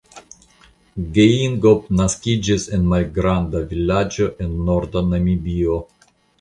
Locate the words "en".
2.79-2.89, 4.47-4.59